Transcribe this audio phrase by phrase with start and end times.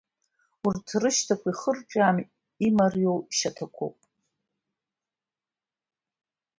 [0.67, 2.17] Урҭ рышьаҭақәа ихырҿиаам,
[2.67, 3.97] имариоу шьаҭақәоуп…